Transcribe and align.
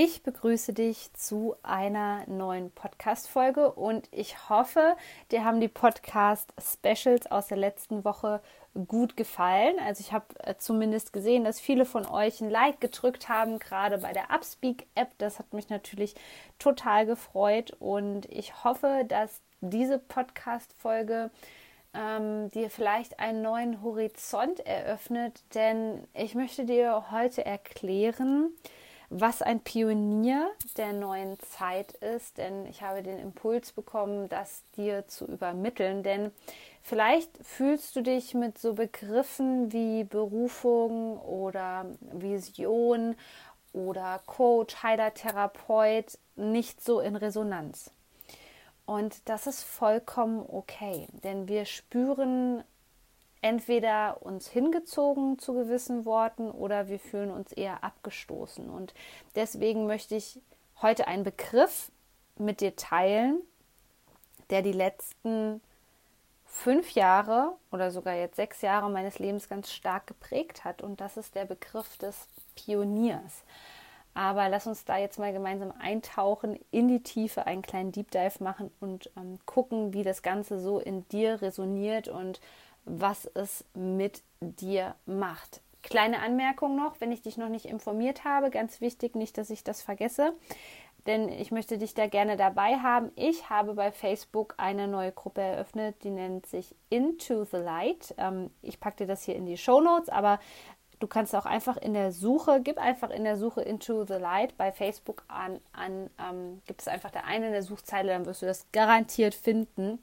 Ich 0.00 0.22
begrüße 0.22 0.74
dich 0.74 1.12
zu 1.14 1.56
einer 1.64 2.24
neuen 2.28 2.70
Podcast-Folge 2.70 3.72
und 3.72 4.06
ich 4.12 4.48
hoffe, 4.48 4.96
dir 5.32 5.44
haben 5.44 5.58
die 5.58 5.66
Podcast-Specials 5.66 7.28
aus 7.32 7.48
der 7.48 7.56
letzten 7.56 8.04
Woche 8.04 8.40
gut 8.86 9.16
gefallen. 9.16 9.74
Also 9.84 10.02
ich 10.02 10.12
habe 10.12 10.26
äh, 10.44 10.54
zumindest 10.56 11.12
gesehen, 11.12 11.42
dass 11.42 11.58
viele 11.58 11.84
von 11.84 12.06
euch 12.06 12.40
ein 12.40 12.48
Like 12.48 12.80
gedrückt 12.80 13.28
haben, 13.28 13.58
gerade 13.58 13.98
bei 13.98 14.12
der 14.12 14.30
Upspeak-App. 14.30 15.18
Das 15.18 15.40
hat 15.40 15.52
mich 15.52 15.68
natürlich 15.68 16.14
total 16.60 17.04
gefreut 17.04 17.72
und 17.80 18.26
ich 18.26 18.62
hoffe, 18.62 19.04
dass 19.08 19.40
diese 19.62 19.98
Podcast-Folge 19.98 21.32
ähm, 21.92 22.52
dir 22.52 22.70
vielleicht 22.70 23.18
einen 23.18 23.42
neuen 23.42 23.82
Horizont 23.82 24.60
eröffnet, 24.60 25.42
denn 25.56 26.06
ich 26.14 26.36
möchte 26.36 26.66
dir 26.66 27.10
heute 27.10 27.44
erklären, 27.44 28.52
was 29.10 29.40
ein 29.40 29.60
Pionier 29.60 30.50
der 30.76 30.92
neuen 30.92 31.38
Zeit 31.40 31.92
ist, 31.92 32.38
denn 32.38 32.66
ich 32.66 32.82
habe 32.82 33.02
den 33.02 33.18
Impuls 33.18 33.72
bekommen, 33.72 34.28
das 34.28 34.62
dir 34.76 35.06
zu 35.08 35.24
übermitteln, 35.24 36.02
denn 36.02 36.30
vielleicht 36.82 37.30
fühlst 37.42 37.96
du 37.96 38.02
dich 38.02 38.34
mit 38.34 38.58
so 38.58 38.74
Begriffen 38.74 39.72
wie 39.72 40.04
Berufung 40.04 41.18
oder 41.20 41.86
Vision 42.12 43.16
oder 43.72 44.20
Coach, 44.26 44.82
Heiler, 44.82 45.14
Therapeut 45.14 46.18
nicht 46.36 46.82
so 46.82 47.00
in 47.00 47.16
Resonanz. 47.16 47.90
Und 48.84 49.28
das 49.28 49.46
ist 49.46 49.62
vollkommen 49.62 50.44
okay, 50.48 51.08
denn 51.22 51.48
wir 51.48 51.64
spüren 51.64 52.62
entweder 53.40 54.22
uns 54.22 54.48
hingezogen 54.48 55.38
zu 55.38 55.54
gewissen 55.54 56.04
Worten 56.04 56.50
oder 56.50 56.88
wir 56.88 56.98
fühlen 56.98 57.30
uns 57.30 57.52
eher 57.52 57.84
abgestoßen. 57.84 58.68
Und 58.68 58.94
deswegen 59.34 59.86
möchte 59.86 60.16
ich 60.16 60.40
heute 60.82 61.06
einen 61.06 61.24
Begriff 61.24 61.90
mit 62.36 62.60
dir 62.60 62.76
teilen, 62.76 63.40
der 64.50 64.62
die 64.62 64.72
letzten 64.72 65.60
fünf 66.44 66.92
Jahre 66.92 67.52
oder 67.70 67.90
sogar 67.90 68.14
jetzt 68.14 68.36
sechs 68.36 68.62
Jahre 68.62 68.90
meines 68.90 69.18
Lebens 69.18 69.48
ganz 69.48 69.70
stark 69.70 70.06
geprägt 70.06 70.64
hat. 70.64 70.82
Und 70.82 71.00
das 71.00 71.16
ist 71.16 71.34
der 71.34 71.44
Begriff 71.44 71.96
des 71.98 72.26
Pioniers. 72.54 73.44
Aber 74.14 74.48
lass 74.48 74.66
uns 74.66 74.84
da 74.84 74.96
jetzt 74.96 75.20
mal 75.20 75.32
gemeinsam 75.32 75.72
eintauchen, 75.78 76.58
in 76.72 76.88
die 76.88 77.02
Tiefe, 77.02 77.46
einen 77.46 77.62
kleinen 77.62 77.92
Deep 77.92 78.10
Dive 78.10 78.42
machen 78.42 78.72
und 78.80 79.10
ähm, 79.16 79.38
gucken, 79.46 79.92
wie 79.92 80.02
das 80.02 80.22
Ganze 80.22 80.58
so 80.58 80.80
in 80.80 81.08
dir 81.10 81.40
resoniert 81.40 82.08
und 82.08 82.40
was 82.84 83.26
es 83.34 83.64
mit 83.74 84.22
dir 84.40 84.94
macht. 85.06 85.60
Kleine 85.82 86.20
Anmerkung 86.20 86.76
noch, 86.76 87.00
wenn 87.00 87.12
ich 87.12 87.22
dich 87.22 87.36
noch 87.36 87.48
nicht 87.48 87.66
informiert 87.66 88.24
habe, 88.24 88.50
ganz 88.50 88.80
wichtig, 88.80 89.14
nicht, 89.14 89.38
dass 89.38 89.50
ich 89.50 89.64
das 89.64 89.80
vergesse, 89.82 90.34
denn 91.06 91.28
ich 91.28 91.50
möchte 91.50 91.78
dich 91.78 91.94
da 91.94 92.06
gerne 92.06 92.36
dabei 92.36 92.76
haben. 92.78 93.10
Ich 93.16 93.48
habe 93.48 93.74
bei 93.74 93.90
Facebook 93.92 94.54
eine 94.58 94.88
neue 94.88 95.12
Gruppe 95.12 95.40
eröffnet, 95.40 95.96
die 96.02 96.10
nennt 96.10 96.46
sich 96.46 96.74
Into 96.90 97.44
the 97.44 97.56
Light. 97.56 98.14
Ähm, 98.18 98.50
ich 98.60 98.80
packe 98.80 98.98
dir 98.98 99.06
das 99.06 99.22
hier 99.22 99.36
in 99.36 99.46
die 99.46 99.56
Show 99.56 99.80
Notes, 99.80 100.08
aber 100.08 100.38
du 100.98 101.06
kannst 101.06 101.34
auch 101.34 101.46
einfach 101.46 101.76
in 101.76 101.94
der 101.94 102.12
Suche, 102.12 102.60
gib 102.62 102.78
einfach 102.78 103.10
in 103.10 103.24
der 103.24 103.36
Suche 103.36 103.62
Into 103.62 104.04
the 104.04 104.14
Light 104.14 104.56
bei 104.56 104.72
Facebook 104.72 105.24
an, 105.28 105.60
an 105.72 106.10
ähm, 106.18 106.60
gibt 106.66 106.80
es 106.80 106.88
einfach 106.88 107.10
der 107.10 107.24
eine 107.24 107.46
in 107.46 107.52
der 107.52 107.62
Suchzeile, 107.62 108.12
dann 108.12 108.26
wirst 108.26 108.42
du 108.42 108.46
das 108.46 108.66
garantiert 108.72 109.34
finden. 109.34 110.02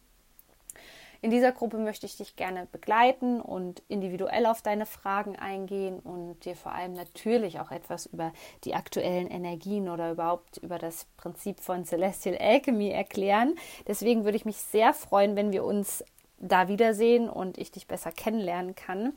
In 1.25 1.31
dieser 1.31 1.53
Gruppe 1.53 1.79
möchte 1.79 2.05
ich 2.05 2.17
dich 2.17 2.35
gerne 2.35 2.67
begleiten 2.71 3.41
und 3.41 3.81
individuell 3.87 4.45
auf 4.45 4.61
deine 4.61 4.85
Fragen 4.85 5.35
eingehen 5.35 5.99
und 5.99 6.45
dir 6.45 6.55
vor 6.55 6.71
allem 6.71 6.93
natürlich 6.93 7.59
auch 7.59 7.71
etwas 7.71 8.05
über 8.05 8.31
die 8.63 8.75
aktuellen 8.75 9.31
Energien 9.31 9.89
oder 9.89 10.11
überhaupt 10.11 10.57
über 10.57 10.77
das 10.77 11.07
Prinzip 11.17 11.61
von 11.61 11.83
Celestial 11.83 12.37
Alchemy 12.37 12.91
erklären. 12.91 13.55
Deswegen 13.87 14.23
würde 14.23 14.37
ich 14.37 14.45
mich 14.45 14.57
sehr 14.57 14.93
freuen, 14.93 15.35
wenn 15.35 15.51
wir 15.51 15.63
uns 15.63 16.05
da 16.37 16.67
wiedersehen 16.67 17.27
und 17.27 17.57
ich 17.57 17.71
dich 17.71 17.87
besser 17.87 18.11
kennenlernen 18.11 18.75
kann. 18.75 19.13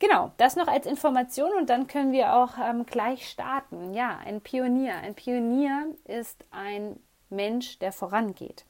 Genau, 0.00 0.32
das 0.38 0.56
noch 0.56 0.66
als 0.66 0.86
Information 0.86 1.52
und 1.56 1.70
dann 1.70 1.86
können 1.86 2.10
wir 2.10 2.34
auch 2.34 2.54
ähm, 2.58 2.84
gleich 2.84 3.28
starten. 3.28 3.94
Ja, 3.94 4.18
ein 4.26 4.40
Pionier. 4.40 4.96
Ein 4.96 5.14
Pionier 5.14 5.86
ist 6.06 6.44
ein 6.50 6.98
Mensch, 7.30 7.78
der 7.78 7.92
vorangeht. 7.92 8.64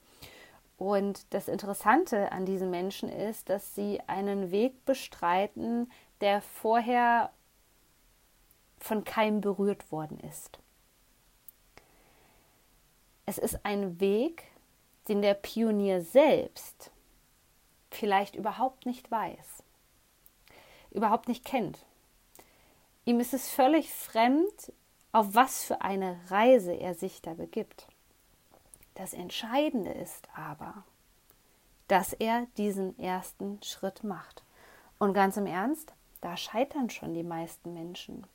Und 0.85 1.33
das 1.33 1.49
Interessante 1.49 2.31
an 2.31 2.45
diesen 2.45 2.69
Menschen 2.69 3.09
ist, 3.09 3.49
dass 3.49 3.75
sie 3.75 4.01
einen 4.07 4.51
Weg 4.51 4.85
bestreiten, 4.85 5.91
der 6.21 6.43
vorher 6.43 7.33
von 8.77 9.03
keinem 9.03 9.41
berührt 9.41 9.91
worden 9.91 10.21
ist. 10.21 10.59
Es 13.25 13.39
ist 13.39 13.65
ein 13.65 13.99
Weg, 13.99 14.43
den 15.09 15.23
der 15.23 15.33
Pionier 15.33 16.03
selbst 16.03 16.91
vielleicht 17.91 18.35
überhaupt 18.35 18.85
nicht 18.85 19.11
weiß, 19.11 19.63
überhaupt 20.91 21.29
nicht 21.29 21.47
kennt. 21.47 21.79
Ihm 23.07 23.21
ist 23.21 23.33
es 23.33 23.49
völlig 23.49 23.91
fremd, 23.91 24.71
auf 25.13 25.35
was 25.35 25.65
für 25.65 25.81
eine 25.81 26.21
Reise 26.29 26.75
er 26.75 26.95
sich 26.95 27.23
da 27.23 27.33
begibt. 27.33 27.87
Das 28.95 29.13
Entscheidende 29.13 29.91
ist 29.91 30.29
aber, 30.37 30.85
dass 31.89 32.13
er 32.13 32.47
diesen 32.57 32.99
ersten 32.99 33.63
Schritt 33.63 34.05
macht. 34.05 34.43
Und 34.99 35.15
ganz 35.15 35.37
im 35.37 35.47
Ernst, 35.47 35.93
da 36.21 36.37
scheitern 36.37 36.91
schon 36.91 37.15
die 37.15 37.25
meisten 37.25 37.75
Menschen. 37.75 38.27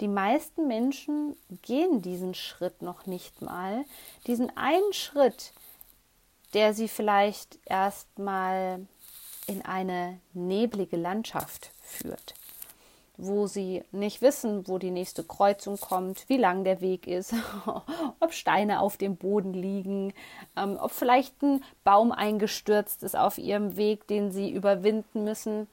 Die 0.00 0.08
meisten 0.08 0.66
Menschen 0.66 1.36
gehen 1.62 2.02
diesen 2.02 2.34
Schritt 2.34 2.82
noch 2.82 3.06
nicht 3.06 3.42
mal. 3.42 3.84
Diesen 4.26 4.54
einen 4.56 4.92
Schritt, 4.92 5.52
der 6.52 6.74
sie 6.74 6.88
vielleicht 6.88 7.58
erstmal 7.64 8.86
in 9.46 9.64
eine 9.64 10.20
neblige 10.32 10.96
Landschaft 10.96 11.70
führt 11.82 12.34
wo 13.16 13.46
sie 13.46 13.84
nicht 13.92 14.22
wissen, 14.22 14.66
wo 14.66 14.78
die 14.78 14.90
nächste 14.90 15.22
Kreuzung 15.22 15.78
kommt, 15.78 16.28
wie 16.28 16.36
lang 16.36 16.64
der 16.64 16.80
Weg 16.80 17.06
ist, 17.06 17.34
ob 18.20 18.32
Steine 18.32 18.80
auf 18.80 18.96
dem 18.96 19.16
Boden 19.16 19.52
liegen, 19.52 20.12
ähm, 20.56 20.76
ob 20.80 20.90
vielleicht 20.90 21.40
ein 21.42 21.62
Baum 21.84 22.10
eingestürzt 22.12 23.02
ist 23.02 23.16
auf 23.16 23.38
ihrem 23.38 23.76
Weg, 23.76 24.06
den 24.08 24.32
sie 24.32 24.50
überwinden 24.50 25.24
müssen. 25.24 25.68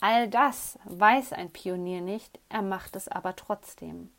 All 0.00 0.28
das 0.28 0.78
weiß 0.84 1.32
ein 1.32 1.50
Pionier 1.50 2.00
nicht, 2.00 2.38
er 2.48 2.62
macht 2.62 2.96
es 2.96 3.08
aber 3.08 3.36
trotzdem. 3.36 4.10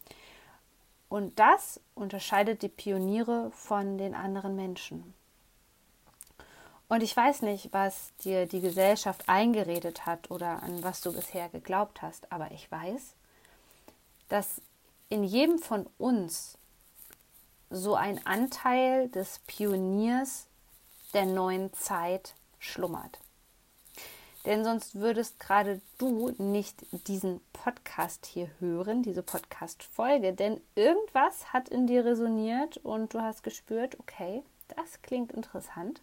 Und 1.07 1.39
das 1.39 1.81
unterscheidet 1.95 2.61
die 2.61 2.69
Pioniere 2.69 3.49
von 3.51 3.97
den 3.97 4.13
anderen 4.13 4.55
Menschen. 4.55 5.15
Und 6.89 7.03
ich 7.03 7.15
weiß 7.15 7.43
nicht, 7.43 7.71
was 7.71 8.11
dir 8.23 8.47
die 8.47 8.61
Gesellschaft 8.61 9.29
eingeredet 9.29 10.07
hat 10.07 10.31
oder 10.31 10.63
an 10.63 10.83
was 10.83 11.01
du 11.01 11.13
bisher 11.13 11.47
geglaubt 11.49 12.01
hast, 12.01 12.31
aber 12.31 12.49
ich 12.51 12.69
weiß, 12.71 13.13
dass 14.27 14.59
in 15.07 15.23
jedem 15.23 15.59
von 15.59 15.85
uns 15.99 16.57
so 17.69 17.93
ein 17.93 18.25
Anteil 18.25 19.07
des 19.09 19.39
Pioniers 19.45 20.47
der 21.13 21.25
neuen 21.25 21.71
Zeit 21.73 22.33
schlummert. 22.57 23.19
Denn 24.45 24.63
sonst 24.63 24.95
würdest 24.95 25.39
gerade 25.39 25.81
du 25.99 26.33
nicht 26.39 26.83
diesen 27.07 27.39
Podcast 27.53 28.25
hier 28.25 28.49
hören, 28.59 29.03
diese 29.03 29.21
Podcast-Folge, 29.21 30.33
denn 30.33 30.59
irgendwas 30.73 31.53
hat 31.53 31.69
in 31.69 31.85
dir 31.85 32.03
resoniert 32.03 32.77
und 32.77 33.13
du 33.13 33.21
hast 33.21 33.43
gespürt, 33.43 33.99
okay, 33.99 34.41
das 34.75 35.03
klingt 35.03 35.31
interessant 35.33 36.01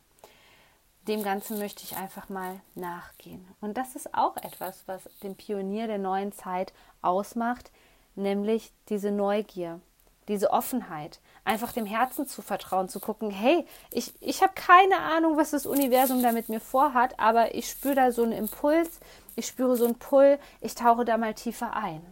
dem 1.08 1.22
Ganzen 1.22 1.58
möchte 1.58 1.84
ich 1.84 1.96
einfach 1.96 2.28
mal 2.28 2.60
nachgehen. 2.74 3.46
Und 3.60 3.76
das 3.76 3.94
ist 3.96 4.14
auch 4.14 4.36
etwas, 4.36 4.82
was 4.86 5.02
den 5.22 5.36
Pionier 5.36 5.86
der 5.86 5.98
neuen 5.98 6.32
Zeit 6.32 6.72
ausmacht, 7.02 7.70
nämlich 8.14 8.72
diese 8.88 9.10
Neugier, 9.10 9.80
diese 10.28 10.50
Offenheit, 10.50 11.20
einfach 11.44 11.72
dem 11.72 11.86
Herzen 11.86 12.26
zu 12.26 12.42
vertrauen, 12.42 12.88
zu 12.88 12.98
gucken, 12.98 13.30
hey, 13.30 13.64
ich, 13.92 14.14
ich 14.20 14.42
habe 14.42 14.54
keine 14.54 14.98
Ahnung, 14.98 15.36
was 15.36 15.52
das 15.52 15.66
Universum 15.66 16.22
da 16.22 16.32
mit 16.32 16.48
mir 16.48 16.60
vorhat, 16.60 17.18
aber 17.20 17.54
ich 17.54 17.70
spüre 17.70 17.94
da 17.94 18.10
so 18.10 18.24
einen 18.24 18.32
Impuls, 18.32 19.00
ich 19.36 19.46
spüre 19.46 19.76
so 19.76 19.84
einen 19.84 19.98
Pull, 19.98 20.38
ich 20.60 20.74
tauche 20.74 21.04
da 21.04 21.16
mal 21.18 21.34
tiefer 21.34 21.74
ein. 21.74 22.02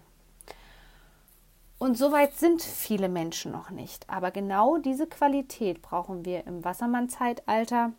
Und 1.78 1.98
soweit 1.98 2.34
sind 2.34 2.62
viele 2.62 3.08
Menschen 3.08 3.50
noch 3.50 3.70
nicht. 3.70 4.08
Aber 4.08 4.30
genau 4.30 4.78
diese 4.78 5.06
Qualität 5.06 5.82
brauchen 5.82 6.24
wir 6.24 6.46
im 6.46 6.64
Wassermann-Zeitalter, 6.64 7.92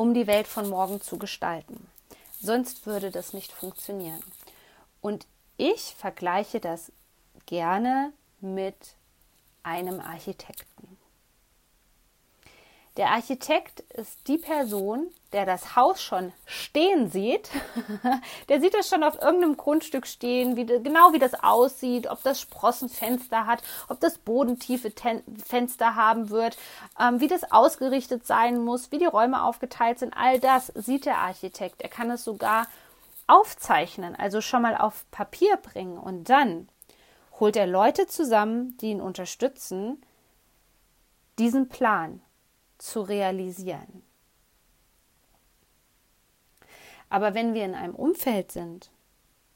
um 0.00 0.14
die 0.14 0.26
Welt 0.26 0.48
von 0.48 0.66
morgen 0.70 1.02
zu 1.02 1.18
gestalten. 1.18 1.86
Sonst 2.40 2.86
würde 2.86 3.10
das 3.10 3.34
nicht 3.34 3.52
funktionieren. 3.52 4.22
Und 5.02 5.26
ich 5.58 5.94
vergleiche 5.94 6.58
das 6.58 6.90
gerne 7.44 8.14
mit 8.40 8.94
einem 9.62 10.00
Architekten. 10.00 10.96
Der 12.96 13.10
Architekt 13.10 13.80
ist 13.80 14.26
die 14.26 14.38
Person, 14.38 15.10
der 15.32 15.46
das 15.46 15.76
Haus 15.76 16.02
schon 16.02 16.32
stehen 16.44 17.10
sieht. 17.10 17.50
der 18.48 18.60
sieht 18.60 18.74
es 18.74 18.88
schon 18.88 19.04
auf 19.04 19.20
irgendeinem 19.20 19.56
Grundstück 19.56 20.06
stehen, 20.06 20.56
wie, 20.56 20.66
genau 20.66 21.12
wie 21.12 21.18
das 21.18 21.34
aussieht, 21.42 22.08
ob 22.08 22.22
das 22.22 22.40
Sprossenfenster 22.40 23.46
hat, 23.46 23.62
ob 23.88 24.00
das 24.00 24.18
bodentiefe 24.18 24.92
Ten 24.94 25.22
Fenster 25.44 25.94
haben 25.94 26.30
wird, 26.30 26.56
ähm, 26.98 27.20
wie 27.20 27.28
das 27.28 27.50
ausgerichtet 27.52 28.26
sein 28.26 28.62
muss, 28.62 28.90
wie 28.90 28.98
die 28.98 29.06
Räume 29.06 29.42
aufgeteilt 29.44 29.98
sind. 29.98 30.14
All 30.16 30.40
das 30.40 30.68
sieht 30.74 31.06
der 31.06 31.18
Architekt. 31.18 31.82
Er 31.82 31.88
kann 31.88 32.10
es 32.10 32.24
sogar 32.24 32.66
aufzeichnen, 33.26 34.16
also 34.16 34.40
schon 34.40 34.62
mal 34.62 34.76
auf 34.76 35.08
Papier 35.12 35.56
bringen 35.56 35.98
und 35.98 36.28
dann 36.28 36.68
holt 37.38 37.56
er 37.56 37.66
Leute 37.66 38.06
zusammen, 38.06 38.76
die 38.78 38.90
ihn 38.90 39.00
unterstützen, 39.00 40.04
diesen 41.38 41.68
Plan 41.68 42.20
zu 42.78 43.00
realisieren. 43.00 44.02
Aber 47.10 47.34
wenn 47.34 47.54
wir 47.54 47.64
in 47.64 47.74
einem 47.74 47.94
Umfeld 47.94 48.52
sind, 48.52 48.90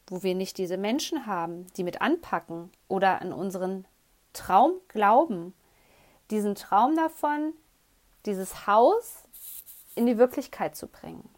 wo 0.08 0.22
wir 0.22 0.34
nicht 0.34 0.58
diese 0.58 0.76
Menschen 0.76 1.26
haben, 1.26 1.66
die 1.76 1.84
mit 1.84 2.02
anpacken 2.02 2.70
oder 2.88 3.22
an 3.22 3.32
unseren 3.32 3.86
Traum 4.32 4.72
glauben, 4.88 5.54
diesen 6.30 6.56
Traum 6.56 6.96
davon, 6.96 7.54
dieses 8.26 8.66
Haus 8.66 9.22
in 9.94 10.06
die 10.06 10.18
Wirklichkeit 10.18 10.76
zu 10.76 10.88
bringen, 10.88 11.28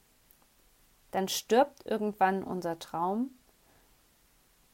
dann 1.10 1.28
stirbt 1.28 1.86
irgendwann 1.86 2.42
unser 2.42 2.78
Traum. 2.78 3.30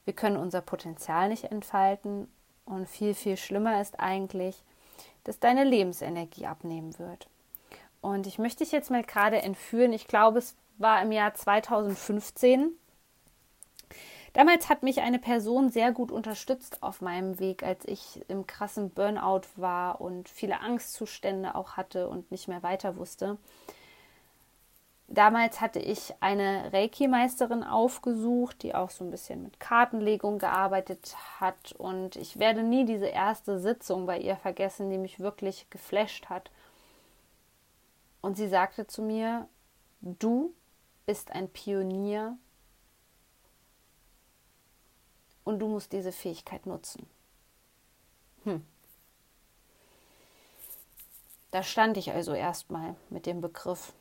Wir 0.04 0.14
können 0.14 0.36
unser 0.36 0.60
Potenzial 0.60 1.28
nicht 1.28 1.44
entfalten 1.44 2.28
und 2.64 2.88
viel, 2.88 3.14
viel 3.14 3.36
schlimmer 3.36 3.80
ist 3.80 4.00
eigentlich, 4.00 4.62
dass 5.24 5.40
deine 5.40 5.64
Lebensenergie 5.64 6.46
abnehmen 6.46 6.98
wird. 6.98 7.28
Und 8.00 8.26
ich 8.26 8.38
möchte 8.38 8.64
dich 8.64 8.72
jetzt 8.72 8.90
mal 8.90 9.04
gerade 9.04 9.42
entführen. 9.42 9.92
Ich 9.92 10.08
glaube, 10.08 10.38
es 10.38 10.56
war 10.82 11.00
im 11.00 11.12
Jahr 11.12 11.32
2015. 11.34 12.72
Damals 14.32 14.68
hat 14.70 14.82
mich 14.82 15.00
eine 15.00 15.18
Person 15.18 15.68
sehr 15.70 15.92
gut 15.92 16.10
unterstützt 16.10 16.82
auf 16.82 17.02
meinem 17.02 17.38
Weg, 17.38 17.62
als 17.62 17.84
ich 17.86 18.24
im 18.28 18.46
krassen 18.46 18.90
Burnout 18.90 19.42
war 19.56 20.00
und 20.00 20.28
viele 20.28 20.60
Angstzustände 20.60 21.54
auch 21.54 21.76
hatte 21.76 22.08
und 22.08 22.30
nicht 22.30 22.48
mehr 22.48 22.62
weiter 22.62 22.96
wusste. 22.96 23.36
Damals 25.08 25.60
hatte 25.60 25.78
ich 25.78 26.14
eine 26.20 26.72
Reiki-Meisterin 26.72 27.62
aufgesucht, 27.62 28.62
die 28.62 28.74
auch 28.74 28.88
so 28.88 29.04
ein 29.04 29.10
bisschen 29.10 29.42
mit 29.42 29.60
Kartenlegung 29.60 30.38
gearbeitet 30.38 31.14
hat. 31.38 31.72
Und 31.76 32.16
ich 32.16 32.38
werde 32.38 32.62
nie 32.62 32.86
diese 32.86 33.08
erste 33.08 33.58
Sitzung 33.58 34.06
bei 34.06 34.18
ihr 34.18 34.36
vergessen, 34.36 34.88
die 34.88 34.96
mich 34.96 35.20
wirklich 35.20 35.68
geflasht 35.68 36.30
hat. 36.30 36.50
Und 38.22 38.38
sie 38.38 38.48
sagte 38.48 38.86
zu 38.86 39.02
mir, 39.02 39.46
du 40.00 40.54
bist 41.06 41.30
ein 41.32 41.48
Pionier 41.48 42.36
und 45.44 45.58
du 45.58 45.68
musst 45.68 45.92
diese 45.92 46.12
Fähigkeit 46.12 46.66
nutzen. 46.66 47.06
Hm. 48.44 48.64
Da 51.50 51.62
stand 51.62 51.96
ich 51.96 52.12
also 52.12 52.32
erstmal 52.32 52.96
mit 53.10 53.26
dem 53.26 53.40
Begriff 53.40 53.92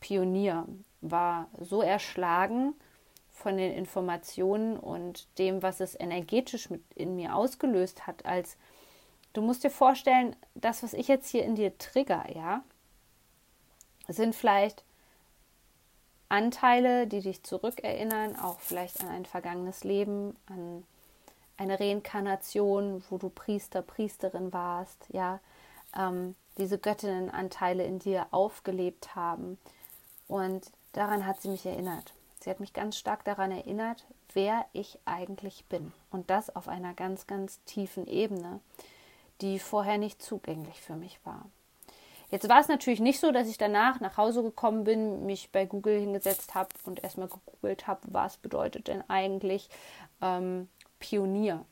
Pionier, 0.00 0.66
war 1.00 1.48
so 1.60 1.82
erschlagen 1.82 2.74
von 3.30 3.56
den 3.56 3.72
Informationen 3.72 4.76
und 4.76 5.28
dem, 5.38 5.62
was 5.62 5.80
es 5.80 5.98
energetisch 5.98 6.70
mit 6.70 6.82
in 6.94 7.14
mir 7.14 7.36
ausgelöst 7.36 8.06
hat, 8.06 8.26
als 8.26 8.56
du 9.32 9.42
musst 9.42 9.62
dir 9.62 9.70
vorstellen, 9.70 10.34
das, 10.54 10.82
was 10.82 10.92
ich 10.92 11.06
jetzt 11.06 11.30
hier 11.30 11.44
in 11.44 11.54
dir 11.54 11.78
trigger, 11.78 12.24
ja, 12.34 12.64
sind 14.08 14.34
vielleicht 14.34 14.82
Anteile, 16.28 17.06
die 17.06 17.20
dich 17.20 17.42
zurückerinnern, 17.42 18.38
auch 18.38 18.60
vielleicht 18.60 19.00
an 19.00 19.08
ein 19.08 19.24
vergangenes 19.24 19.84
Leben, 19.84 20.36
an 20.46 20.84
eine 21.56 21.80
Reinkarnation, 21.80 23.02
wo 23.08 23.18
du 23.18 23.30
Priester, 23.30 23.82
Priesterin 23.82 24.52
warst, 24.52 25.06
ja, 25.08 25.40
ähm, 25.96 26.34
diese 26.58 26.78
Göttinnenanteile 26.78 27.84
in 27.84 27.98
dir 27.98 28.26
aufgelebt 28.30 29.14
haben, 29.14 29.58
und 30.28 30.70
daran 30.92 31.26
hat 31.26 31.40
sie 31.40 31.48
mich 31.48 31.64
erinnert. 31.66 32.12
Sie 32.40 32.50
hat 32.50 32.60
mich 32.60 32.72
ganz 32.72 32.96
stark 32.96 33.24
daran 33.24 33.50
erinnert, 33.50 34.04
wer 34.34 34.66
ich 34.72 34.98
eigentlich 35.06 35.64
bin. 35.64 35.92
Und 36.10 36.30
das 36.30 36.54
auf 36.54 36.68
einer 36.68 36.94
ganz, 36.94 37.26
ganz 37.26 37.64
tiefen 37.64 38.06
Ebene, 38.06 38.60
die 39.40 39.58
vorher 39.58 39.98
nicht 39.98 40.22
zugänglich 40.22 40.80
für 40.80 40.94
mich 40.94 41.18
war. 41.24 41.46
Jetzt 42.30 42.48
war 42.48 42.60
es 42.60 42.68
natürlich 42.68 43.00
nicht 43.00 43.20
so, 43.20 43.32
dass 43.32 43.48
ich 43.48 43.56
danach 43.56 44.00
nach 44.00 44.16
Hause 44.16 44.42
gekommen 44.42 44.84
bin, 44.84 45.24
mich 45.24 45.50
bei 45.50 45.64
Google 45.64 45.98
hingesetzt 45.98 46.54
habe 46.54 46.68
und 46.84 47.02
erstmal 47.02 47.28
gegoogelt 47.28 47.86
habe, 47.86 48.00
was 48.08 48.36
bedeutet 48.36 48.88
denn 48.88 49.02
eigentlich 49.08 49.68
ähm, 50.20 50.68
Pionier. 50.98 51.64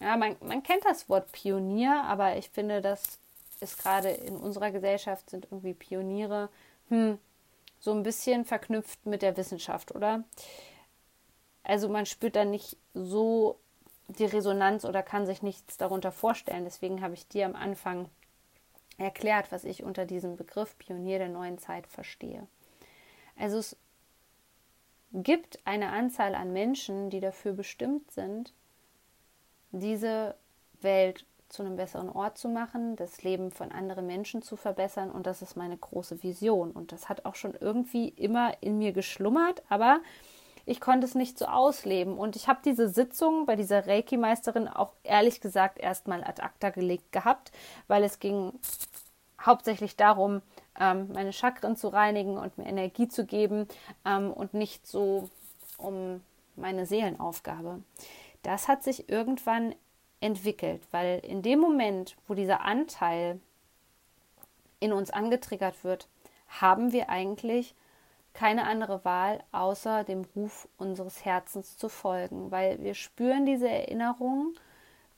Ja, 0.00 0.16
man, 0.16 0.36
man 0.40 0.62
kennt 0.62 0.84
das 0.84 1.08
Wort 1.08 1.32
Pionier, 1.32 2.02
aber 2.04 2.36
ich 2.36 2.50
finde, 2.50 2.82
das 2.82 3.18
ist 3.60 3.78
gerade 3.78 4.10
in 4.10 4.36
unserer 4.36 4.70
Gesellschaft 4.70 5.30
sind 5.30 5.46
irgendwie 5.46 5.74
Pioniere, 5.74 6.48
hm, 6.88 7.18
so 7.80 7.92
ein 7.92 8.02
bisschen 8.02 8.44
verknüpft 8.44 9.06
mit 9.06 9.22
der 9.22 9.36
Wissenschaft, 9.36 9.94
oder? 9.94 10.24
Also 11.64 11.88
man 11.88 12.06
spürt 12.06 12.36
da 12.36 12.44
nicht 12.44 12.76
so 12.92 13.58
die 14.08 14.24
Resonanz 14.24 14.84
oder 14.84 15.02
kann 15.02 15.26
sich 15.26 15.42
nichts 15.42 15.76
darunter 15.78 16.12
vorstellen. 16.12 16.64
Deswegen 16.64 17.02
habe 17.02 17.14
ich 17.14 17.28
dir 17.28 17.46
am 17.46 17.56
Anfang 17.56 18.08
erklärt, 18.98 19.50
was 19.52 19.64
ich 19.64 19.82
unter 19.82 20.04
diesem 20.04 20.36
Begriff 20.36 20.76
Pionier 20.78 21.18
der 21.18 21.28
neuen 21.28 21.58
Zeit 21.58 21.86
verstehe. 21.86 22.46
Also 23.36 23.58
es 23.58 23.76
gibt 25.12 25.58
eine 25.64 25.90
Anzahl 25.90 26.34
an 26.34 26.52
Menschen, 26.52 27.10
die 27.10 27.20
dafür 27.20 27.52
bestimmt 27.52 28.10
sind, 28.10 28.52
diese 29.70 30.34
Welt 30.80 31.24
zu 31.48 31.62
einem 31.62 31.76
besseren 31.76 32.08
Ort 32.08 32.38
zu 32.38 32.48
machen, 32.48 32.96
das 32.96 33.22
Leben 33.22 33.50
von 33.50 33.72
anderen 33.72 34.06
Menschen 34.06 34.42
zu 34.42 34.56
verbessern 34.56 35.10
und 35.10 35.26
das 35.26 35.42
ist 35.42 35.54
meine 35.54 35.76
große 35.76 36.22
Vision. 36.22 36.72
Und 36.72 36.92
das 36.92 37.08
hat 37.08 37.26
auch 37.26 37.34
schon 37.34 37.54
irgendwie 37.54 38.08
immer 38.08 38.56
in 38.62 38.78
mir 38.78 38.92
geschlummert, 38.92 39.62
aber 39.68 40.00
ich 40.66 40.80
konnte 40.80 41.06
es 41.06 41.14
nicht 41.14 41.38
so 41.38 41.46
ausleben. 41.46 42.16
Und 42.18 42.36
ich 42.36 42.48
habe 42.48 42.60
diese 42.64 42.88
Sitzung 42.88 43.46
bei 43.46 43.56
dieser 43.56 43.86
Reiki-Meisterin 43.86 44.68
auch 44.68 44.92
ehrlich 45.02 45.40
gesagt 45.40 45.78
erstmal 45.78 46.22
ad 46.24 46.42
acta 46.42 46.70
gelegt 46.70 47.12
gehabt, 47.12 47.52
weil 47.88 48.04
es 48.04 48.18
ging 48.18 48.52
hauptsächlich 49.40 49.96
darum, 49.96 50.42
ähm, 50.78 51.10
meine 51.12 51.32
Chakren 51.32 51.76
zu 51.76 51.88
reinigen 51.88 52.38
und 52.38 52.58
mir 52.58 52.66
Energie 52.66 53.08
zu 53.08 53.26
geben 53.26 53.66
ähm, 54.04 54.32
und 54.32 54.54
nicht 54.54 54.86
so 54.86 55.28
um 55.78 56.22
meine 56.56 56.86
Seelenaufgabe. 56.86 57.82
Das 58.42 58.68
hat 58.68 58.82
sich 58.82 59.08
irgendwann 59.08 59.74
entwickelt, 60.20 60.82
weil 60.92 61.18
in 61.20 61.42
dem 61.42 61.58
Moment, 61.58 62.16
wo 62.28 62.34
dieser 62.34 62.62
Anteil 62.62 63.40
in 64.80 64.92
uns 64.92 65.10
angetriggert 65.10 65.84
wird, 65.84 66.08
haben 66.48 66.92
wir 66.92 67.08
eigentlich 67.08 67.74
keine 68.34 68.64
andere 68.64 69.04
Wahl, 69.04 69.42
außer 69.52 70.04
dem 70.04 70.24
Ruf 70.36 70.68
unseres 70.78 71.24
Herzens 71.24 71.76
zu 71.76 71.88
folgen, 71.88 72.50
weil 72.50 72.82
wir 72.82 72.94
spüren 72.94 73.46
diese 73.46 73.68
Erinnerungen, 73.68 74.54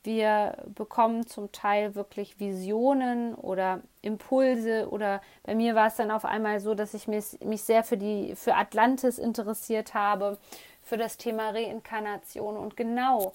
wir 0.03 0.59
bekommen 0.75 1.27
zum 1.27 1.51
Teil 1.51 1.95
wirklich 1.95 2.39
Visionen 2.39 3.35
oder 3.35 3.81
Impulse 4.03 4.89
oder 4.91 5.23
bei 5.45 5.55
mir 5.55 5.75
war 5.75 5.87
es 5.87 5.97
dann 5.97 6.11
auf 6.11 6.27
einmal 6.27 6.61
so, 6.61 6.75
dass 6.75 6.93
ich 6.93 7.09
mich, 7.09 7.41
mich 7.43 7.63
sehr 7.63 7.83
für 7.85 7.97
die 7.97 8.35
für 8.37 8.55
Atlantis 8.55 9.19
interessiert 9.19 9.95
habe, 9.95 10.37
für 10.83 10.99
das 10.99 11.17
Thema 11.17 11.51
Reinkarnation. 11.51 12.59
Und 12.59 12.77
genau 12.77 13.33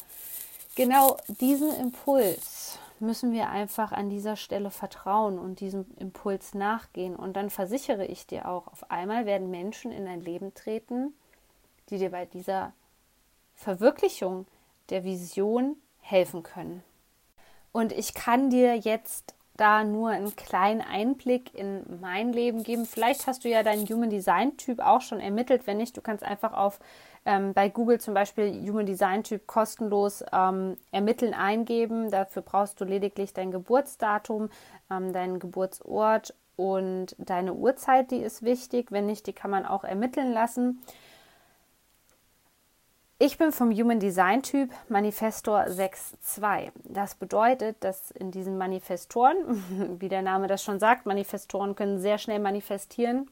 genau 0.76 1.18
diesen 1.28 1.76
Impuls 1.76 2.80
müssen 3.02 3.32
wir 3.32 3.50
einfach 3.50 3.92
an 3.92 4.10
dieser 4.10 4.36
Stelle 4.36 4.72
vertrauen 4.72 5.40
und 5.40 5.60
diesem 5.60 5.86
Impuls 5.98 6.54
nachgehen. 6.54 7.16
Und 7.16 7.34
dann 7.36 7.50
versichere 7.50 8.06
ich 8.06 8.28
dir 8.28 8.48
auch, 8.48 8.68
auf 8.68 8.90
einmal 8.92 9.26
werden 9.26 9.50
Menschen 9.50 9.92
in 9.92 10.06
dein 10.06 10.22
Leben 10.22 10.54
treten, 10.54 11.14
die 11.90 11.98
dir 11.98 12.12
bei 12.12 12.26
dieser 12.26 12.74
Verwirklichung 13.56 14.46
der 14.90 15.04
Vision 15.04 15.76
helfen 16.02 16.44
können. 16.44 16.84
Und 17.72 17.92
ich 17.92 18.14
kann 18.14 18.50
dir 18.50 18.76
jetzt 18.76 19.36
da 19.60 19.84
nur 19.84 20.10
einen 20.10 20.36
kleinen 20.36 20.82
Einblick 20.82 21.54
in 21.54 21.84
mein 22.00 22.32
Leben 22.32 22.64
geben. 22.64 22.86
Vielleicht 22.86 23.28
hast 23.28 23.44
du 23.44 23.50
ja 23.50 23.62
deinen 23.62 23.86
Human 23.88 24.10
Design 24.10 24.56
Typ 24.58 24.80
auch 24.80 25.02
schon 25.02 25.20
ermittelt. 25.20 25.68
Wenn 25.68 25.78
nicht, 25.78 25.98
du 25.98 26.02
kannst 26.02 26.24
einfach 26.24 26.54
auf 26.54 26.80
ähm, 27.26 27.54
bei 27.54 27.70
Google 27.70 28.00
zum 28.00 28.14
Beispiel 28.14 28.52
Human 28.68 28.86
Design 28.86 29.24
Typ 29.24 29.48
kostenlos 29.48 30.24
ähm, 30.32 30.78
ermitteln, 30.92 31.34
eingeben. 31.34 32.12
Dafür 32.12 32.42
brauchst 32.42 32.80
du 32.82 32.86
lediglich 32.86 33.34
dein 33.34 33.52
Geburtsdatum, 33.52 34.50
ähm, 34.92 35.14
deinen 35.14 35.40
Geburtsort 35.40 36.34
und 36.56 37.16
deine 37.18 37.54
Uhrzeit, 37.54 38.12
die 38.12 38.18
ist 38.18 38.44
wichtig. 38.44 38.92
Wenn 38.92 39.06
nicht, 39.06 39.28
die 39.28 39.34
kann 39.34 39.52
man 39.52 39.66
auch 39.66 39.84
ermitteln 39.84 40.34
lassen. 40.34 40.82
Ich 43.22 43.38
bin 43.38 43.52
vom 43.52 43.72
Human 43.72 44.00
Design 44.00 44.44
Typ 44.44 44.72
Manifestor 44.88 45.64
6.2. 45.64 46.72
Das 46.86 47.16
bedeutet, 47.16 47.76
dass 47.82 48.12
in 48.12 48.32
diesen 48.32 48.58
Manifestoren, 48.58 49.98
wie 50.00 50.08
der 50.08 50.22
Name 50.22 50.48
das 50.48 50.64
schon 50.64 50.80
sagt, 50.80 51.06
Manifestoren 51.06 51.76
können 51.76 52.00
sehr 52.00 52.18
schnell 52.18 52.40
manifestieren. 52.40 53.30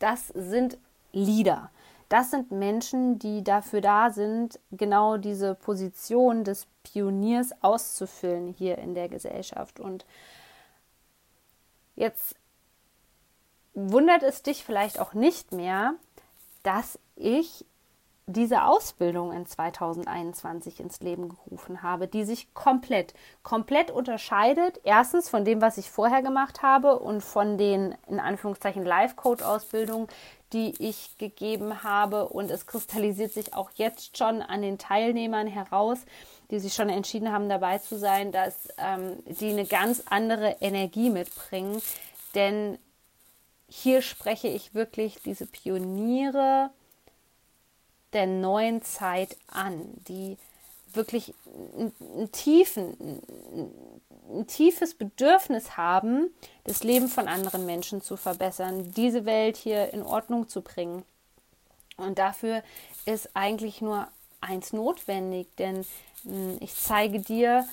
Das 0.00 0.28
sind 0.28 0.76
Leader. 1.12 1.70
Das 2.10 2.32
sind 2.32 2.50
Menschen, 2.50 3.20
die 3.20 3.44
dafür 3.44 3.80
da 3.80 4.10
sind, 4.10 4.58
genau 4.72 5.16
diese 5.16 5.54
Position 5.54 6.42
des 6.42 6.66
Pioniers 6.82 7.52
auszufüllen 7.62 8.48
hier 8.48 8.78
in 8.78 8.96
der 8.96 9.08
Gesellschaft. 9.08 9.78
Und 9.78 10.04
jetzt 11.94 12.34
wundert 13.74 14.24
es 14.24 14.42
dich 14.42 14.64
vielleicht 14.64 14.98
auch 14.98 15.14
nicht 15.14 15.52
mehr, 15.52 15.94
dass 16.64 16.98
ich 17.14 17.64
diese 18.26 18.64
Ausbildung 18.64 19.32
in 19.32 19.46
2021 19.46 20.80
ins 20.80 21.00
Leben 21.00 21.28
gerufen 21.28 21.82
habe, 21.82 22.08
die 22.08 22.24
sich 22.24 22.52
komplett, 22.54 23.14
komplett 23.42 23.90
unterscheidet. 23.90 24.80
Erstens 24.84 25.28
von 25.28 25.44
dem, 25.44 25.60
was 25.60 25.78
ich 25.78 25.90
vorher 25.90 26.22
gemacht 26.22 26.62
habe 26.62 26.98
und 26.98 27.22
von 27.22 27.58
den, 27.58 27.94
in 28.08 28.20
Anführungszeichen, 28.20 28.84
Life-Coach-Ausbildungen, 28.84 30.08
die 30.52 30.74
ich 30.78 31.16
gegeben 31.18 31.82
habe. 31.82 32.28
Und 32.28 32.50
es 32.50 32.66
kristallisiert 32.66 33.32
sich 33.32 33.54
auch 33.54 33.70
jetzt 33.74 34.16
schon 34.16 34.42
an 34.42 34.62
den 34.62 34.78
Teilnehmern 34.78 35.46
heraus, 35.46 35.98
die 36.50 36.58
sich 36.58 36.74
schon 36.74 36.88
entschieden 36.88 37.32
haben, 37.32 37.48
dabei 37.48 37.78
zu 37.78 37.98
sein, 37.98 38.32
dass 38.32 38.68
ähm, 38.78 39.18
die 39.26 39.50
eine 39.50 39.66
ganz 39.66 40.02
andere 40.10 40.56
Energie 40.60 41.10
mitbringen. 41.10 41.80
Denn 42.34 42.78
hier 43.68 44.02
spreche 44.02 44.48
ich 44.48 44.74
wirklich 44.74 45.20
diese 45.24 45.46
Pioniere, 45.46 46.70
der 48.12 48.26
neuen 48.26 48.82
Zeit 48.82 49.36
an, 49.46 49.82
die 50.08 50.36
wirklich 50.92 51.34
einen 51.76 52.32
tiefen, 52.32 53.20
ein 54.30 54.46
tiefes 54.46 54.94
Bedürfnis 54.94 55.76
haben, 55.76 56.30
das 56.64 56.84
Leben 56.84 57.08
von 57.08 57.28
anderen 57.28 57.66
Menschen 57.66 58.02
zu 58.02 58.16
verbessern, 58.16 58.92
diese 58.92 59.24
Welt 59.24 59.56
hier 59.56 59.92
in 59.92 60.02
Ordnung 60.02 60.48
zu 60.48 60.62
bringen. 60.62 61.04
Und 61.96 62.18
dafür 62.18 62.62
ist 63.06 63.30
eigentlich 63.34 63.80
nur 63.80 64.08
eins 64.40 64.72
notwendig, 64.72 65.48
denn 65.58 65.84
ich 66.60 66.74
zeige 66.74 67.20
dir, 67.20 67.66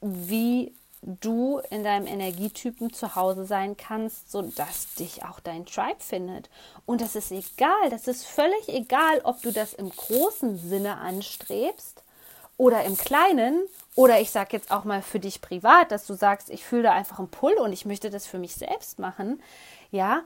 wie 0.00 0.74
du 1.02 1.60
in 1.70 1.82
deinem 1.82 2.06
Energietypen 2.06 2.92
zu 2.92 3.14
Hause 3.16 3.44
sein 3.46 3.76
kannst, 3.76 4.30
sodass 4.30 4.94
dich 4.94 5.24
auch 5.24 5.40
dein 5.40 5.64
Tribe 5.64 6.00
findet. 6.00 6.50
Und 6.84 7.00
das 7.00 7.16
ist 7.16 7.32
egal, 7.32 7.90
das 7.90 8.06
ist 8.06 8.26
völlig 8.26 8.68
egal, 8.68 9.20
ob 9.24 9.40
du 9.42 9.50
das 9.50 9.72
im 9.72 9.90
großen 9.90 10.58
Sinne 10.58 10.98
anstrebst 10.98 12.02
oder 12.56 12.84
im 12.84 12.96
kleinen 12.96 13.66
oder 13.94 14.20
ich 14.20 14.30
sage 14.30 14.50
jetzt 14.52 14.70
auch 14.70 14.84
mal 14.84 15.00
für 15.00 15.18
dich 15.18 15.40
privat, 15.40 15.90
dass 15.90 16.06
du 16.06 16.14
sagst, 16.14 16.50
ich 16.50 16.64
fühle 16.64 16.84
da 16.84 16.92
einfach 16.92 17.18
einen 17.18 17.30
Pull 17.30 17.54
und 17.54 17.72
ich 17.72 17.86
möchte 17.86 18.10
das 18.10 18.26
für 18.26 18.38
mich 18.38 18.54
selbst 18.54 18.98
machen, 18.98 19.42
ja, 19.90 20.22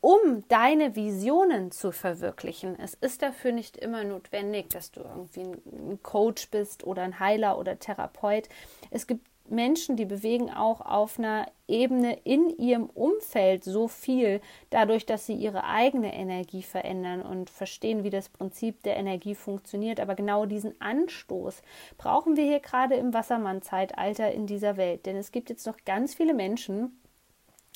um 0.00 0.44
deine 0.48 0.94
Visionen 0.94 1.72
zu 1.72 1.90
verwirklichen. 1.90 2.78
Es 2.78 2.94
ist 2.94 3.22
dafür 3.22 3.52
nicht 3.52 3.76
immer 3.76 4.04
notwendig, 4.04 4.70
dass 4.70 4.92
du 4.92 5.00
irgendwie 5.00 5.42
ein 5.42 5.98
Coach 6.02 6.50
bist 6.50 6.84
oder 6.84 7.02
ein 7.02 7.18
Heiler 7.18 7.58
oder 7.58 7.78
Therapeut. 7.78 8.48
Es 8.90 9.06
gibt 9.06 9.26
Menschen, 9.50 9.96
die 9.96 10.04
bewegen 10.04 10.50
auch 10.50 10.80
auf 10.80 11.18
einer 11.18 11.46
Ebene 11.66 12.18
in 12.24 12.50
ihrem 12.58 12.86
Umfeld 12.86 13.64
so 13.64 13.88
viel, 13.88 14.40
dadurch, 14.70 15.06
dass 15.06 15.26
sie 15.26 15.34
ihre 15.34 15.64
eigene 15.64 16.14
Energie 16.14 16.62
verändern 16.62 17.22
und 17.22 17.50
verstehen, 17.50 18.04
wie 18.04 18.10
das 18.10 18.28
Prinzip 18.28 18.82
der 18.82 18.96
Energie 18.96 19.34
funktioniert. 19.34 20.00
Aber 20.00 20.14
genau 20.14 20.46
diesen 20.46 20.80
Anstoß 20.80 21.62
brauchen 21.96 22.36
wir 22.36 22.44
hier 22.44 22.60
gerade 22.60 22.94
im 22.94 23.12
Wassermann-Zeitalter 23.12 24.32
in 24.32 24.46
dieser 24.46 24.76
Welt. 24.76 25.06
Denn 25.06 25.16
es 25.16 25.32
gibt 25.32 25.50
jetzt 25.50 25.66
noch 25.66 25.76
ganz 25.84 26.14
viele 26.14 26.34
Menschen, 26.34 26.98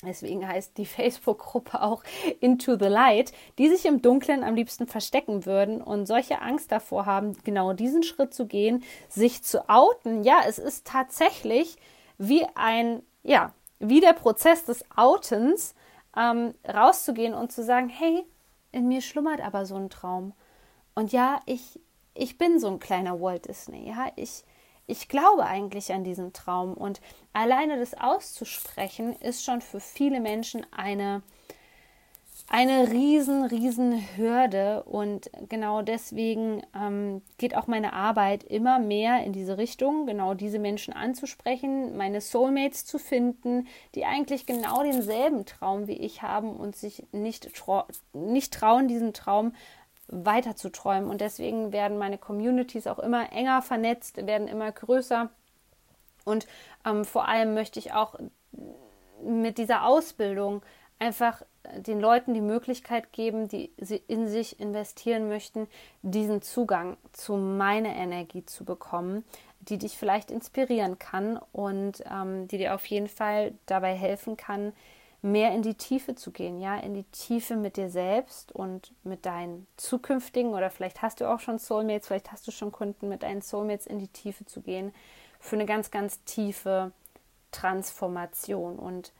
Deswegen 0.05 0.47
heißt 0.47 0.77
die 0.77 0.85
Facebook-Gruppe 0.85 1.81
auch 1.81 2.03
Into 2.39 2.77
the 2.77 2.85
Light, 2.85 3.33
die 3.57 3.69
sich 3.69 3.85
im 3.85 4.01
Dunkeln 4.01 4.43
am 4.43 4.55
liebsten 4.55 4.87
verstecken 4.87 5.45
würden 5.45 5.81
und 5.81 6.05
solche 6.05 6.41
Angst 6.41 6.71
davor 6.71 7.05
haben, 7.05 7.35
genau 7.43 7.73
diesen 7.73 8.03
Schritt 8.03 8.33
zu 8.33 8.45
gehen, 8.45 8.83
sich 9.09 9.43
zu 9.43 9.69
outen. 9.69 10.23
Ja, 10.23 10.41
es 10.47 10.59
ist 10.59 10.85
tatsächlich 10.85 11.77
wie 12.17 12.45
ein, 12.55 13.03
ja, 13.23 13.53
wie 13.79 13.99
der 13.99 14.13
Prozess 14.13 14.65
des 14.65 14.85
Outens, 14.95 15.75
ähm, 16.15 16.53
rauszugehen 16.67 17.33
und 17.33 17.51
zu 17.51 17.63
sagen, 17.63 17.89
hey, 17.89 18.23
in 18.71 18.87
mir 18.87 19.01
schlummert 19.01 19.41
aber 19.41 19.65
so 19.65 19.75
ein 19.75 19.89
Traum. 19.89 20.33
Und 20.95 21.11
ja, 21.11 21.39
ich, 21.45 21.79
ich 22.13 22.37
bin 22.37 22.59
so 22.59 22.67
ein 22.67 22.79
kleiner 22.79 23.19
Walt 23.19 23.47
Disney. 23.47 23.87
Ja, 23.87 24.11
ich, 24.15 24.43
ich 24.87 25.07
glaube 25.07 25.45
eigentlich 25.45 25.93
an 25.93 26.03
diesen 26.03 26.33
Traum 26.33 26.73
und 26.73 27.01
alleine 27.31 27.79
das 27.79 27.93
auszusprechen 27.93 29.15
ist 29.19 29.43
schon 29.43 29.61
für 29.61 29.79
viele 29.79 30.19
Menschen 30.19 30.65
eine 30.71 31.21
eine 32.49 32.91
riesen, 32.91 33.45
riesen 33.45 33.99
Hürde 34.15 34.83
und 34.83 35.29
genau 35.49 35.81
deswegen 35.81 36.61
ähm, 36.75 37.21
geht 37.37 37.55
auch 37.55 37.67
meine 37.67 37.93
Arbeit 37.93 38.43
immer 38.43 38.79
mehr 38.79 39.23
in 39.23 39.33
diese 39.33 39.57
Richtung, 39.57 40.05
genau 40.05 40.33
diese 40.33 40.59
Menschen 40.59 40.93
anzusprechen, 40.93 41.95
meine 41.95 42.21
Soulmates 42.21 42.85
zu 42.85 42.99
finden, 42.99 43.67
die 43.95 44.05
eigentlich 44.05 44.45
genau 44.45 44.83
denselben 44.83 45.45
Traum 45.45 45.87
wie 45.87 45.97
ich 45.97 46.21
haben 46.21 46.55
und 46.55 46.75
sich 46.75 47.05
nicht, 47.11 47.53
trau 47.55 47.85
nicht 48.13 48.53
trauen, 48.53 48.87
diesen 48.87 49.13
Traum 49.13 49.53
weiter 50.07 50.55
zu 50.55 50.71
träumen. 50.71 51.09
Und 51.09 51.21
deswegen 51.21 51.71
werden 51.71 51.97
meine 51.97 52.17
Communities 52.17 52.87
auch 52.87 52.99
immer 52.99 53.31
enger 53.31 53.61
vernetzt, 53.61 54.25
werden 54.25 54.47
immer 54.47 54.71
größer. 54.71 55.29
Und 56.25 56.47
ähm, 56.85 57.05
vor 57.05 57.27
allem 57.27 57.53
möchte 57.53 57.79
ich 57.79 57.93
auch 57.93 58.15
mit 59.23 59.57
dieser 59.57 59.85
Ausbildung 59.85 60.61
einfach 60.99 61.41
den 61.77 61.99
Leuten 61.99 62.33
die 62.33 62.41
Möglichkeit 62.41 63.11
geben, 63.13 63.47
die 63.47 63.71
in 64.07 64.27
sich 64.27 64.59
investieren 64.59 65.27
möchten, 65.29 65.67
diesen 66.01 66.41
Zugang 66.41 66.97
zu 67.13 67.35
meiner 67.35 67.95
Energie 67.95 68.45
zu 68.45 68.65
bekommen, 68.65 69.23
die 69.59 69.77
dich 69.77 69.97
vielleicht 69.97 70.29
inspirieren 70.29 70.99
kann 70.99 71.39
und 71.51 72.03
ähm, 72.11 72.47
die 72.47 72.57
dir 72.57 72.75
auf 72.75 72.85
jeden 72.85 73.07
Fall 73.07 73.53
dabei 73.65 73.93
helfen 73.93 74.35
kann, 74.35 74.73
mehr 75.23 75.53
in 75.53 75.61
die 75.61 75.75
Tiefe 75.75 76.15
zu 76.15 76.31
gehen, 76.31 76.59
ja, 76.59 76.77
in 76.77 76.93
die 76.93 77.05
Tiefe 77.05 77.55
mit 77.55 77.77
dir 77.77 77.89
selbst 77.89 78.51
und 78.51 78.93
mit 79.03 79.25
deinen 79.25 79.65
zukünftigen 79.77 80.53
oder 80.53 80.69
vielleicht 80.69 81.01
hast 81.01 81.21
du 81.21 81.31
auch 81.31 81.39
schon 81.39 81.59
Soulmates, 81.59 82.07
vielleicht 82.07 82.31
hast 82.31 82.45
du 82.45 82.51
schon 82.51 82.73
Kunden 82.73 83.07
mit 83.07 83.23
deinen 83.23 83.41
Soulmates 83.41 83.87
in 83.87 83.99
die 83.99 84.09
Tiefe 84.09 84.45
zu 84.45 84.61
gehen 84.61 84.93
für 85.39 85.55
eine 85.55 85.65
ganz, 85.65 85.91
ganz 85.91 86.23
tiefe 86.25 86.91
Transformation. 87.51 88.77
Und 88.77 89.13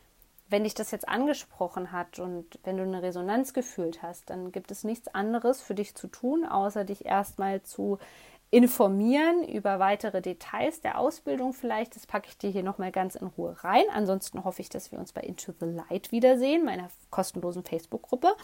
wenn 0.50 0.66
dich 0.66 0.74
das 0.74 0.92
jetzt 0.92 1.08
angesprochen 1.08 1.94
hat 1.94 2.20
und 2.20 2.60
wenn 2.66 2.76
du 2.76 2.84
eine 2.84 3.02
Resonanz 3.02 3.54
gefühlt 3.54 4.04
hast, 4.04 4.30
dann 4.30 4.52
gibt 4.52 4.72
es 4.72 4.84
nichts 4.84 5.08
anderes 5.08 5.62
für 5.62 5.74
dich 5.74 5.96
zu 5.96 6.08
tun, 6.08 6.46
außer 6.46 6.84
dich 6.84 7.06
erstmal 7.06 7.62
zu 7.64 7.98
informieren 8.54 9.44
über 9.48 9.80
weitere 9.80 10.22
Details 10.22 10.80
der 10.80 11.00
Ausbildung 11.00 11.54
vielleicht. 11.54 11.96
Das 11.96 12.06
packe 12.06 12.28
ich 12.30 12.38
dir 12.38 12.52
hier 12.52 12.62
nochmal 12.62 12.92
ganz 12.92 13.16
in 13.16 13.26
Ruhe 13.26 13.56
rein. 13.64 13.86
Ansonsten 13.92 14.44
hoffe 14.44 14.62
ich, 14.62 14.70
dass 14.70 14.92
wir 14.92 15.00
uns 15.00 15.12
bei 15.12 15.22
Into 15.22 15.54
the 15.60 15.66
Light 15.66 16.12
wiedersehen, 16.12 16.64
meiner 16.64 16.88
kostenlosen 17.10 17.64
Facebook-Gruppe. 17.64 18.36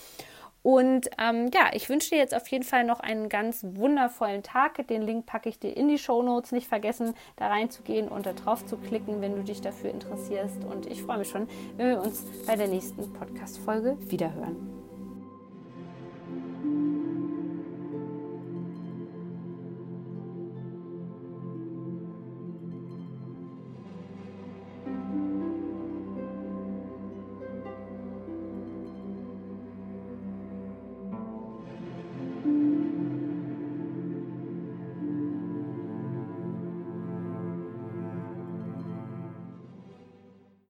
Und 0.63 1.11
ähm, 1.19 1.51
ja, 1.53 1.69
ich 1.73 1.89
wünsche 1.89 2.09
dir 2.09 2.17
jetzt 2.17 2.33
auf 2.33 2.47
jeden 2.47 2.63
Fall 2.63 2.85
noch 2.85 2.99
einen 2.99 3.29
ganz 3.29 3.63
wundervollen 3.63 4.41
Tag. 4.41 4.87
Den 4.87 5.03
Link 5.03 5.27
packe 5.27 5.47
ich 5.47 5.59
dir 5.59 5.77
in 5.77 5.87
die 5.87 5.99
Show 5.99 6.23
Notes. 6.23 6.51
Nicht 6.51 6.67
vergessen, 6.67 7.13
da 7.35 7.47
reinzugehen 7.47 8.07
und 8.07 8.25
da 8.25 8.33
drauf 8.33 8.65
zu 8.65 8.77
klicken, 8.77 9.21
wenn 9.21 9.35
du 9.35 9.43
dich 9.43 9.61
dafür 9.61 9.91
interessierst. 9.91 10.65
Und 10.65 10.87
ich 10.87 11.03
freue 11.03 11.19
mich 11.19 11.29
schon, 11.29 11.47
wenn 11.77 11.89
wir 11.89 12.01
uns 12.01 12.25
bei 12.47 12.55
der 12.55 12.67
nächsten 12.67 13.13
Podcast-Folge 13.13 13.95
wiederhören. 14.09 14.78